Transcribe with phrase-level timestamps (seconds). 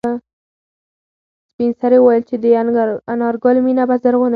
[1.51, 2.45] سپین سرې وویل چې د
[3.13, 4.29] انارګل مېنه به زرغونه شي.